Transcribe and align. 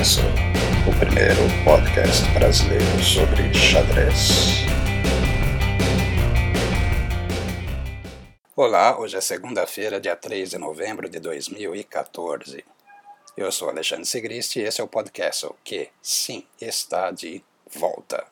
O 0.00 0.98
primeiro 0.98 1.42
podcast 1.62 2.26
brasileiro 2.30 3.02
sobre 3.02 3.52
xadrez. 3.52 4.64
Olá, 8.56 8.98
hoje 8.98 9.18
é 9.18 9.20
segunda-feira, 9.20 10.00
dia 10.00 10.16
3 10.16 10.48
de 10.48 10.56
novembro 10.56 11.06
de 11.06 11.20
2014. 11.20 12.64
Eu 13.36 13.52
sou 13.52 13.68
Alexandre 13.68 14.06
Sigrist 14.06 14.56
e 14.56 14.60
esse 14.60 14.80
é 14.80 14.84
o 14.84 14.88
Podcastle, 14.88 15.54
que, 15.62 15.90
sim, 16.00 16.46
está 16.58 17.10
de 17.10 17.44
volta. 17.70 18.24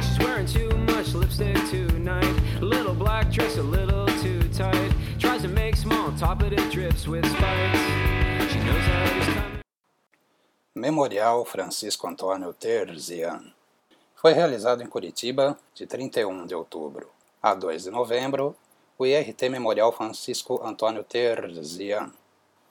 She's 0.00 0.16
wearing 0.20 0.46
too 0.46 0.76
much 0.94 1.12
lipstick 1.12 1.58
tonight. 1.68 2.40
Little 2.60 2.94
black 2.94 3.32
dress 3.32 3.58
a 3.58 3.62
little 3.62 4.06
too 4.22 4.48
tight. 4.56 4.94
Tries 5.18 5.42
to 5.42 5.48
make 5.48 5.76
small 5.76 6.12
top, 6.12 6.44
it 6.44 6.54
drips 6.70 7.08
with 7.08 7.26
spikes. 7.26 8.52
She 8.52 8.60
knows 8.60 8.86
how. 8.86 9.11
Memorial 10.82 11.44
Francisco 11.44 12.08
Antônio 12.08 12.52
Terzian. 12.52 13.40
Foi 14.16 14.32
realizado 14.32 14.82
em 14.82 14.88
Curitiba 14.88 15.56
de 15.72 15.86
31 15.86 16.44
de 16.44 16.56
outubro 16.56 17.08
a 17.40 17.54
2 17.54 17.84
de 17.84 17.90
novembro 17.92 18.56
o 18.98 19.06
IRT 19.06 19.48
Memorial 19.48 19.92
Francisco 19.92 20.60
Antônio 20.66 21.04
Terzian. 21.04 22.10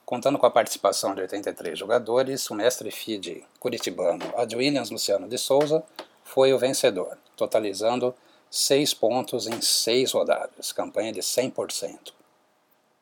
Contando 0.04 0.38
com 0.38 0.44
a 0.44 0.50
participação 0.50 1.14
de 1.14 1.22
83 1.22 1.78
jogadores, 1.78 2.50
o 2.50 2.54
mestre 2.54 2.90
FIDE 2.90 3.46
curitibano 3.58 4.30
Ad 4.36 4.54
Williams 4.54 4.90
Luciano 4.90 5.26
de 5.26 5.38
Souza 5.38 5.82
foi 6.22 6.52
o 6.52 6.58
vencedor, 6.58 7.16
totalizando 7.34 8.14
6 8.50 8.92
pontos 8.92 9.46
em 9.46 9.58
6 9.58 10.12
rodadas, 10.12 10.70
campanha 10.70 11.14
de 11.14 11.22
100%. 11.22 12.12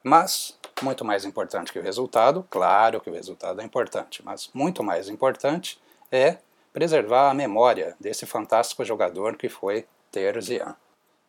Mas, 0.04 0.56
muito 0.82 1.04
mais 1.04 1.24
importante 1.24 1.72
que 1.72 1.78
o 1.78 1.82
resultado, 1.82 2.46
claro 2.50 3.00
que 3.00 3.10
o 3.10 3.12
resultado 3.12 3.60
é 3.60 3.64
importante, 3.64 4.22
mas 4.24 4.50
muito 4.54 4.82
mais 4.82 5.08
importante 5.08 5.80
é 6.10 6.38
preservar 6.72 7.30
a 7.30 7.34
memória 7.34 7.96
desse 7.98 8.26
fantástico 8.26 8.84
jogador 8.84 9.36
que 9.36 9.48
foi 9.48 9.86
Terzian. 10.10 10.74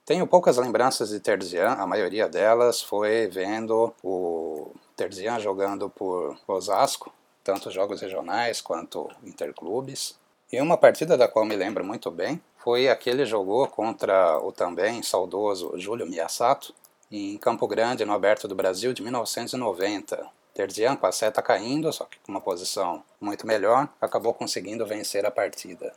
Tenho 0.05 0.25
poucas 0.27 0.57
lembranças 0.57 1.09
de 1.09 1.19
Terzian, 1.19 1.73
a 1.73 1.87
maioria 1.87 2.27
delas 2.27 2.81
foi 2.81 3.27
vendo 3.27 3.93
o 4.03 4.73
Terzian 4.95 5.39
jogando 5.39 5.89
por 5.89 6.37
Osasco, 6.47 7.13
tanto 7.43 7.71
jogos 7.71 8.01
regionais 8.01 8.61
quanto 8.61 9.09
interclubes. 9.23 10.19
E 10.51 10.59
uma 10.59 10.77
partida 10.77 11.17
da 11.17 11.27
qual 11.27 11.45
me 11.45 11.55
lembro 11.55 11.83
muito 11.85 12.11
bem 12.11 12.41
foi 12.57 12.89
a 12.89 12.95
que 12.95 13.09
ele 13.09 13.25
jogou 13.25 13.67
contra 13.67 14.37
o 14.39 14.51
também 14.51 15.01
saudoso 15.01 15.73
Júlio 15.77 16.05
Miyasato 16.05 16.73
em 17.11 17.37
Campo 17.37 17.67
Grande, 17.67 18.05
no 18.05 18.13
Aberto 18.13 18.47
do 18.47 18.55
Brasil, 18.55 18.93
de 18.93 19.01
1990. 19.01 20.25
Terzian, 20.53 20.95
com 20.95 21.05
a 21.05 21.11
seta 21.11 21.41
caindo, 21.41 21.91
só 21.91 22.05
que 22.05 22.17
com 22.19 22.31
uma 22.31 22.41
posição 22.41 23.03
muito 23.19 23.45
melhor, 23.45 23.89
acabou 23.99 24.33
conseguindo 24.33 24.85
vencer 24.85 25.25
a 25.25 25.31
partida. 25.31 25.93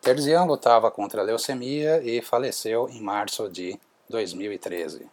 Terzian 0.00 0.44
lutava 0.44 0.90
contra 0.90 1.20
a 1.20 1.24
leucemia 1.24 2.00
e 2.02 2.22
faleceu 2.22 2.88
em 2.88 3.00
março 3.00 3.48
de 3.48 3.78
2013. 4.08 5.08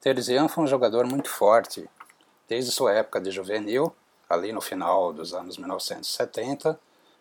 Terzian 0.00 0.48
foi 0.48 0.64
um 0.64 0.66
jogador 0.66 1.06
muito 1.06 1.28
forte, 1.28 1.86
desde 2.48 2.72
sua 2.72 2.94
época 2.94 3.20
de 3.20 3.30
juvenil, 3.30 3.92
ali 4.28 4.52
no 4.52 4.60
final 4.60 5.12
dos 5.12 5.34
anos 5.34 5.58
1970, 5.58 6.78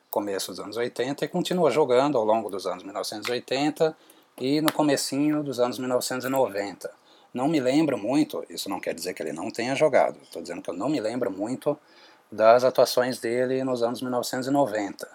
começo 0.09 0.51
dos 0.51 0.59
anos 0.59 0.77
80, 0.77 1.25
e 1.25 1.27
continua 1.27 1.69
jogando 1.69 2.17
ao 2.17 2.23
longo 2.23 2.49
dos 2.49 2.65
anos 2.65 2.83
1980 2.83 3.95
e 4.37 4.61
no 4.61 4.71
comecinho 4.71 5.43
dos 5.43 5.59
anos 5.59 5.77
1990. 5.77 6.89
Não 7.33 7.47
me 7.47 7.59
lembro 7.59 7.97
muito, 7.97 8.43
isso 8.49 8.69
não 8.69 8.79
quer 8.79 8.93
dizer 8.93 9.13
que 9.13 9.21
ele 9.21 9.33
não 9.33 9.51
tenha 9.51 9.75
jogado, 9.75 10.17
estou 10.23 10.41
dizendo 10.41 10.61
que 10.61 10.69
eu 10.69 10.73
não 10.73 10.89
me 10.89 10.99
lembro 10.99 11.29
muito 11.29 11.77
das 12.31 12.63
atuações 12.63 13.19
dele 13.19 13.63
nos 13.63 13.83
anos 13.83 14.01
1990. 14.01 15.07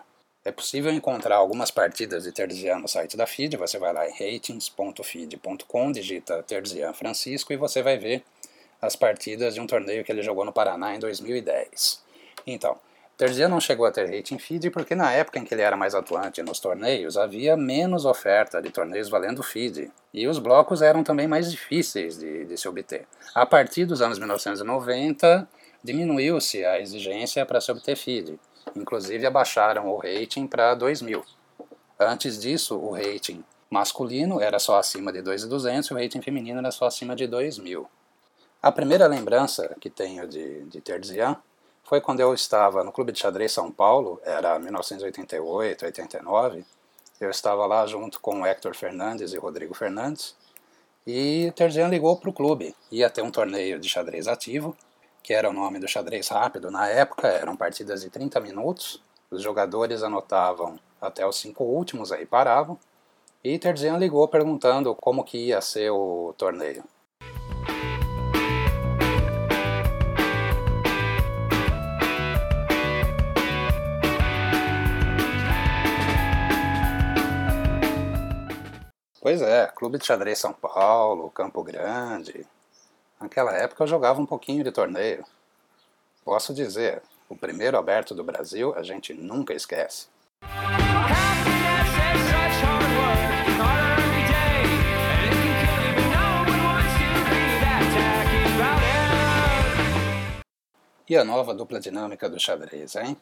É 0.44 0.50
possível 0.50 0.93
encontrar 0.93 1.37
algumas 1.37 1.71
partidas 1.71 2.25
de 2.25 2.33
Terzian 2.33 2.79
no 2.79 2.89
site 2.89 3.17
da 3.17 3.27
FIDE, 3.27 3.56
você 3.56 3.79
vai 3.79 3.93
lá 3.93 4.09
em 4.09 4.12
ratings.fid.com, 4.12 5.93
digita 5.93 6.43
Terzian 6.43 6.93
Francisco 6.93 7.53
e 7.53 7.56
você 7.56 7.83
vai 7.83 7.97
ver 7.97 8.25
as 8.82 8.97
partidas 8.97 9.54
de 9.54 9.60
um 9.60 9.66
torneio 9.66 10.04
que 10.04 10.10
ele 10.10 10.22
jogou 10.22 10.44
no 10.44 10.53
Paraná 10.53 10.94
em 10.94 10.98
2010. 10.98 12.03
Então, 12.44 12.76
Terzian 13.16 13.48
não 13.48 13.60
chegou 13.60 13.87
a 13.87 13.93
ter 13.93 14.10
rating 14.10 14.38
feed 14.38 14.70
porque 14.70 14.97
na 14.97 15.12
época 15.12 15.38
em 15.38 15.44
que 15.44 15.54
ele 15.54 15.62
era 15.62 15.76
mais 15.76 15.94
atuante 15.94 16.43
nos 16.43 16.59
torneios 16.59 17.16
havia 17.16 17.56
menos 17.56 18.04
oferta 18.04 18.60
de 18.60 18.70
torneios 18.70 19.09
valendo 19.09 19.43
feed 19.43 19.93
e 20.12 20.26
os 20.26 20.41
blocos 20.41 20.82
eram 20.82 21.04
também 21.04 21.28
mais 21.28 21.48
difíceis 21.48 22.19
de, 22.19 22.44
de 22.44 22.56
se 22.56 22.66
obter. 22.66 23.06
A 23.32 23.47
partir 23.47 23.84
dos 23.84 24.03
anos 24.03 24.19
1990 24.19 25.49
diminuiu-se 25.84 26.64
a 26.64 26.81
exigência 26.81 27.47
para 27.47 27.60
se 27.60 27.70
obter 27.70 27.97
feed, 27.97 28.41
inclusive 28.75 29.25
abaixaram 29.25 29.88
o 29.88 29.97
rating 29.99 30.49
para 30.49 30.75
2000. 30.75 31.25
Antes 32.00 32.41
disso, 32.41 32.76
o 32.76 32.91
rating 32.91 33.44
masculino 33.70 34.41
era 34.41 34.59
só 34.59 34.78
acima 34.78 35.12
de 35.12 35.20
2.200 35.22 35.91
e 35.91 35.94
o 35.94 35.97
rating 35.97 36.20
feminino 36.20 36.59
era 36.59 36.72
só 36.72 36.87
acima 36.87 37.14
de 37.14 37.28
2.000. 37.28 37.87
A 38.62 38.71
primeira 38.71 39.09
lembrança 39.09 39.75
que 39.81 39.91
tenho 39.91 40.25
de, 40.28 40.62
de 40.67 40.81
Terzian 40.81 41.37
foi 41.83 42.00
quando 42.00 42.21
eu 42.21 42.33
estava 42.33 42.84
no 42.84 42.93
Clube 42.93 43.11
de 43.11 43.19
Xadrez 43.19 43.50
São 43.50 43.73
Paulo, 43.73 44.21
era 44.25 44.56
1988, 44.56 45.84
89. 45.84 46.65
Eu 47.21 47.28
estava 47.28 47.67
lá 47.67 47.84
junto 47.89 48.21
com 48.21 48.47
Hector 48.47 48.73
Fernandes 48.77 49.33
e 49.33 49.37
Rodrigo 49.37 49.75
Fernandes. 49.75 50.37
E 51.05 51.53
Terzian 51.56 51.89
ligou 51.89 52.17
para 52.17 52.31
o 52.31 52.33
clube. 52.33 52.73
Ia 52.93 53.11
ter 53.11 53.23
um 53.23 53.33
torneio 53.33 53.81
de 53.81 53.89
xadrez 53.89 54.28
ativo, 54.28 54.77
que 55.25 55.34
era 55.34 55.50
o 55.50 55.53
nome 55.53 55.81
do 55.81 55.89
xadrez 55.89 56.29
rápido 56.29 56.71
na 56.71 56.89
época, 56.89 57.27
eram 57.27 57.56
partidas 57.56 58.03
de 58.03 58.11
30 58.11 58.39
minutos. 58.39 59.03
Os 59.29 59.43
jogadores 59.43 60.05
anotavam 60.05 60.79
até 61.00 61.27
os 61.27 61.37
cinco 61.37 61.65
últimos, 61.65 62.12
aí 62.12 62.25
paravam. 62.25 62.79
E 63.43 63.59
Terzian 63.59 63.99
ligou 63.99 64.29
perguntando 64.29 64.94
como 64.94 65.25
que 65.25 65.49
ia 65.49 65.61
ser 65.61 65.91
o 65.91 66.33
torneio. 66.39 66.84
Pois 79.22 79.41
é, 79.41 79.69
Clube 79.69 79.99
de 79.99 80.05
Xadrez 80.05 80.41
São 80.41 80.53
Paulo, 80.53 81.31
Campo 81.31 81.62
Grande. 81.62 82.44
Naquela 83.21 83.53
época 83.53 83.84
eu 83.84 83.87
jogava 83.87 84.21
um 84.21 84.27
pouquinho 84.27 84.65
de 84.65 84.72
torneio. 84.72 85.25
Posso 86.25 86.53
dizer, 86.53 87.00
o 87.28 87.37
primeiro 87.37 87.78
aberto 87.78 88.16
do 88.16 88.25
Brasil 88.25 88.75
a 88.75 88.82
gente 88.82 89.15
nunca 89.15 89.55
esquece. 89.55 90.09
E 101.09 101.16
a 101.16 101.22
nova 101.22 101.55
dupla 101.55 101.78
dinâmica 101.78 102.28
do 102.28 102.41
xadrez, 102.41 102.97
hein? 102.97 103.16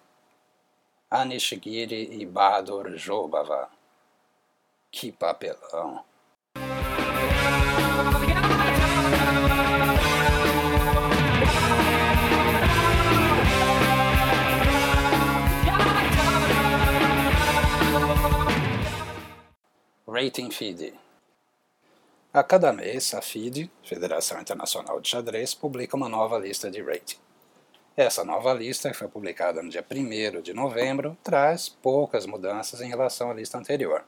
Anishigiri 1.11 2.23
e 2.23 2.25
Bahadur 2.25 2.97
Jobava. 2.97 3.69
Que 4.93 5.13
papelão. 5.13 6.05
Rating 20.09 20.51
Feed. 20.51 20.93
A 22.33 22.43
cada 22.43 22.73
mês, 22.73 23.15
a 23.15 23.23
FIDE, 23.23 23.71
Federação 23.85 24.41
Internacional 24.41 25.01
de 25.01 25.09
Xadrez, 25.09 25.55
publica 25.55 25.97
uma 25.97 26.09
nova 26.09 26.37
lista 26.37 26.69
de 26.69 26.83
rating. 26.83 27.17
Essa 27.97 28.25
nova 28.25 28.53
lista, 28.53 28.91
que 28.91 28.97
foi 28.97 29.09
publicada 29.09 29.63
no 29.63 29.71
dia 29.71 29.87
1 29.89 30.43
de 30.43 30.53
novembro, 30.53 31.17
traz 31.23 31.69
poucas 31.69 32.27
mudanças 32.27 32.81
em 32.81 32.89
relação 32.89 33.31
à 33.31 33.35
lista 33.35 33.57
anterior. 33.57 34.05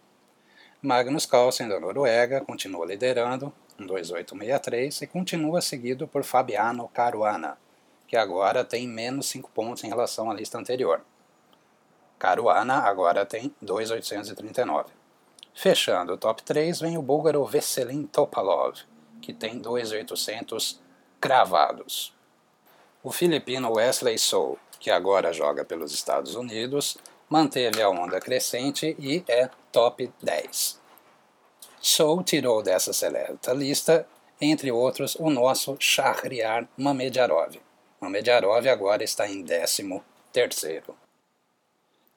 Magnus 0.84 1.26
Carlsen, 1.26 1.68
da 1.68 1.78
Noruega, 1.78 2.40
continua 2.40 2.84
liderando, 2.84 3.52
um 3.78 3.86
2.863, 3.86 5.02
e 5.02 5.06
continua 5.06 5.60
seguido 5.62 6.08
por 6.08 6.24
Fabiano 6.24 6.88
Caruana, 6.88 7.56
que 8.08 8.16
agora 8.16 8.64
tem 8.64 8.88
menos 8.88 9.28
5 9.28 9.48
pontos 9.52 9.84
em 9.84 9.88
relação 9.88 10.28
à 10.28 10.34
lista 10.34 10.58
anterior. 10.58 11.00
Caruana 12.18 12.78
agora 12.78 13.24
tem 13.24 13.54
2.839. 13.62 14.86
Fechando 15.54 16.14
o 16.14 16.18
top 16.18 16.42
3 16.42 16.80
vem 16.80 16.98
o 16.98 17.02
búlgaro 17.02 17.44
Veselin 17.44 18.04
Topalov, 18.04 18.78
que 19.20 19.32
tem 19.32 19.60
2.800 19.60 20.80
cravados. 21.20 22.12
O 23.04 23.12
filipino 23.12 23.74
Wesley 23.74 24.18
Sou, 24.18 24.58
que 24.80 24.90
agora 24.90 25.32
joga 25.32 25.64
pelos 25.64 25.92
Estados 25.92 26.34
Unidos, 26.34 26.98
manteve 27.28 27.80
a 27.80 27.88
onda 27.88 28.20
crescente 28.20 28.96
e 28.98 29.22
é 29.28 29.48
top 29.72 30.12
10. 30.22 30.78
Show 31.80 32.22
tirou 32.22 32.62
dessa 32.62 32.92
seleta 32.92 33.54
lista, 33.54 34.06
entre 34.38 34.70
outros, 34.70 35.14
o 35.14 35.30
nosso 35.30 35.76
Shahriar 35.80 36.68
Mamediarov. 36.76 37.56
Mamediarov 37.98 38.68
agora 38.68 39.02
está 39.02 39.26
em 39.26 39.42
13 39.42 40.02
terceiro. 40.30 40.94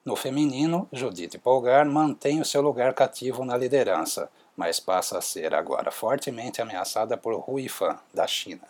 No 0.03 0.15
feminino, 0.15 0.87
Judith 0.91 1.39
Polgar 1.39 1.85
mantém 1.85 2.41
o 2.41 2.45
seu 2.45 2.61
lugar 2.61 2.93
cativo 2.93 3.45
na 3.45 3.57
liderança, 3.57 4.29
mas 4.55 4.79
passa 4.79 5.17
a 5.17 5.21
ser 5.21 5.55
agora 5.55 5.91
fortemente 5.91 6.61
ameaçada 6.61 7.17
por 7.17 7.33
Hu 7.33 7.57
Fan, 7.69 7.97
da 8.13 8.27
China. 8.27 8.67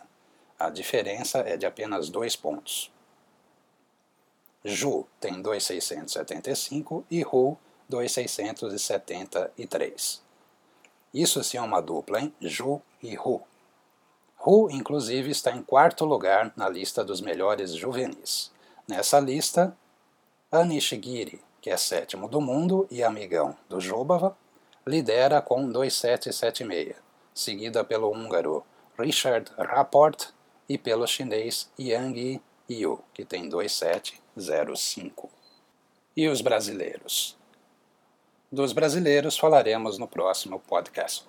A 0.58 0.70
diferença 0.70 1.40
é 1.40 1.56
de 1.56 1.66
apenas 1.66 2.08
dois 2.08 2.36
pontos. 2.36 2.90
Ju 4.64 5.06
tem 5.20 5.42
2,675 5.42 7.04
e 7.10 7.22
Hu 7.22 7.58
2,673. 7.90 10.20
Isso 11.12 11.42
sim 11.42 11.56
é 11.56 11.62
uma 11.62 11.80
dupla, 11.80 12.20
hein? 12.20 12.32
Ju 12.40 12.80
e 13.02 13.16
Hu. 13.16 13.42
Hu, 14.38 14.70
inclusive, 14.70 15.30
está 15.30 15.50
em 15.50 15.62
quarto 15.62 16.04
lugar 16.04 16.52
na 16.56 16.68
lista 16.68 17.04
dos 17.04 17.20
melhores 17.20 17.72
juvenis. 17.72 18.52
Nessa 18.86 19.18
lista, 19.18 19.76
Anishigiri, 20.52 21.42
que 21.60 21.70
é 21.70 21.76
sétimo 21.76 22.28
do 22.28 22.40
mundo 22.40 22.86
e 22.90 23.02
amigão 23.02 23.56
do 23.68 23.80
Jobava, 23.80 24.36
lidera 24.86 25.42
com 25.42 25.68
2,776, 25.68 26.94
seguida 27.34 27.82
pelo 27.82 28.12
húngaro 28.12 28.64
Richard 28.96 29.50
Rapport 29.58 30.28
e 30.68 30.78
pelo 30.78 31.06
chinês 31.06 31.70
Yang 31.78 32.40
Yu, 32.70 33.00
que 33.12 33.24
tem 33.24 33.48
2,705. 33.48 35.30
E 36.16 36.28
os 36.28 36.40
brasileiros? 36.40 37.36
Dos 38.56 38.72
brasileiros 38.72 39.36
falaremos 39.36 39.98
no 39.98 40.08
próximo 40.08 40.58
podcast. 40.58 41.26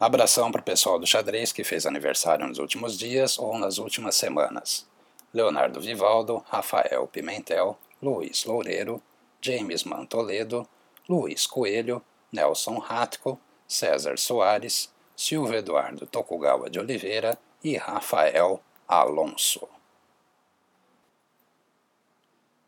Abração 0.00 0.50
para 0.50 0.62
o 0.62 0.64
pessoal 0.64 0.98
do 0.98 1.06
xadrez 1.06 1.52
que 1.52 1.62
fez 1.64 1.84
aniversário 1.84 2.48
nos 2.48 2.56
últimos 2.56 2.96
dias 2.96 3.38
ou 3.38 3.58
nas 3.58 3.76
últimas 3.76 4.14
semanas. 4.14 4.88
Leonardo 5.34 5.82
Vivaldo, 5.82 6.42
Rafael 6.48 7.06
Pimentel, 7.06 7.76
Luiz 8.02 8.46
Loureiro, 8.46 9.02
James 9.38 9.84
Mantoledo, 9.84 10.66
Luiz 11.06 11.46
Coelho, 11.46 12.02
Nelson 12.32 12.78
Ratko, 12.78 13.38
César 13.66 14.18
Soares, 14.18 14.90
Silvio 15.14 15.58
Eduardo 15.58 16.06
Tokugawa 16.06 16.70
de 16.70 16.78
Oliveira 16.78 17.36
e 17.62 17.76
Rafael 17.76 18.62
Alonso. 18.90 19.68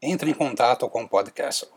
Entre 0.03 0.31
em 0.31 0.35
contato 0.35 0.87
com 0.87 1.05
o 1.05 1.09
Podcastle. 1.09 1.71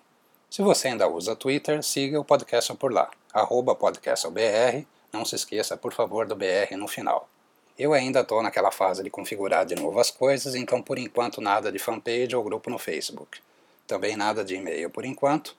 Se 0.49 0.61
você 0.61 0.89
ainda 0.89 1.07
usa 1.07 1.33
Twitter, 1.33 1.81
siga 1.81 2.19
o 2.19 2.25
Podcastle 2.25 2.75
por 2.75 2.91
lá, 2.91 3.09
arroba 3.31 3.73
podcastlebr, 3.73 4.85
não 5.13 5.23
se 5.23 5.35
esqueça, 5.35 5.77
por 5.77 5.93
favor, 5.93 6.27
do 6.27 6.35
BR 6.35 6.75
no 6.75 6.89
final. 6.89 7.29
Eu 7.79 7.93
ainda 7.93 8.19
estou 8.19 8.43
naquela 8.43 8.69
fase 8.69 9.01
de 9.01 9.09
configurar 9.09 9.65
de 9.65 9.75
novo 9.75 9.97
as 9.97 10.11
coisas, 10.11 10.55
então 10.55 10.81
por 10.81 10.99
enquanto 10.99 11.39
nada 11.39 11.71
de 11.71 11.79
fanpage 11.79 12.35
ou 12.35 12.43
grupo 12.43 12.69
no 12.69 12.77
Facebook. 12.77 13.39
Também 13.87 14.17
nada 14.17 14.43
de 14.43 14.55
e-mail 14.55 14.89
por 14.89 15.05
enquanto. 15.05 15.55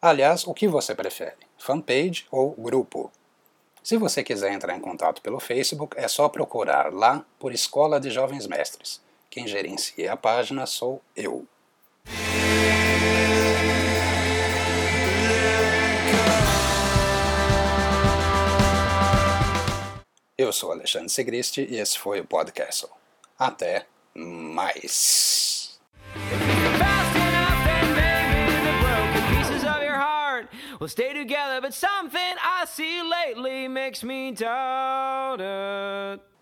Aliás, 0.00 0.46
o 0.46 0.54
que 0.54 0.68
você 0.68 0.94
prefere, 0.94 1.34
fanpage 1.58 2.26
ou 2.30 2.52
grupo? 2.52 3.10
Se 3.84 3.98
você 3.98 4.24
quiser 4.24 4.50
entrar 4.50 4.74
em 4.74 4.80
contato 4.80 5.20
pelo 5.20 5.38
Facebook, 5.38 5.94
é 5.98 6.08
só 6.08 6.26
procurar 6.26 6.90
lá 6.90 7.22
por 7.38 7.52
Escola 7.52 8.00
de 8.00 8.08
Jovens 8.08 8.46
Mestres. 8.46 8.98
Quem 9.28 9.46
gerencia 9.46 10.10
a 10.10 10.16
página 10.16 10.64
sou 10.64 11.02
eu. 11.14 11.46
Eu 20.38 20.50
sou 20.50 20.72
Alexandre 20.72 21.10
Segristi 21.10 21.66
e 21.68 21.76
esse 21.76 21.98
foi 21.98 22.20
o 22.20 22.24
Podcast. 22.24 22.86
Até 23.38 23.84
mais. 24.14 25.78
We'll 30.80 30.88
stay 30.88 31.12
together, 31.12 31.60
but 31.60 31.72
something 31.72 32.20
I 32.20 32.64
see 32.66 33.00
lately 33.02 33.68
makes 33.68 34.02
me 34.02 34.32
doubt 34.32 35.40
it. 35.40 36.33